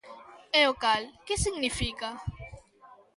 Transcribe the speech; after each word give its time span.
E 0.59 0.61
o 0.71 0.73
cal, 0.83 1.03
¿que 1.25 1.35
significa? 1.45 2.09